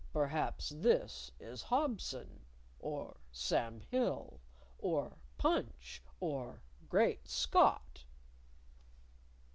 [0.13, 2.41] "Perhaps this is Hobson,
[2.79, 4.41] or Sam Hill,
[4.79, 8.03] or Punch, or Great Scott."